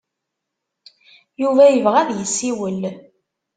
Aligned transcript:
Yuba 1.41 1.63
yebɣa 1.69 1.97
ad 2.01 2.09
yessiwel. 2.19 2.81